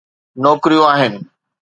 [0.43, 1.13] نوڪريون آهن.